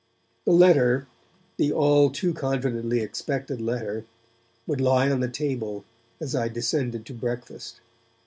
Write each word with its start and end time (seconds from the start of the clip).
The 0.45 0.51
letter, 0.51 1.07
the 1.57 1.71
only 1.73 2.11
too 2.11 2.33
confidently 2.33 3.01
expected 3.01 3.61
letter, 3.61 4.03
would 4.65 4.81
lie 4.81 5.11
on 5.11 5.19
the 5.19 5.29
table 5.29 5.85
as 6.19 6.33
I 6.33 6.47
descended 6.47 7.05
to 7.05 7.13
breakfast. 7.13 7.81